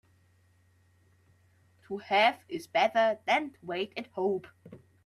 To 1.83 1.99
have 1.99 2.39
is 2.49 2.65
better 2.65 3.19
than 3.27 3.51
to 3.51 3.59
wait 3.61 3.93
and 3.95 4.07
hope. 4.07 4.47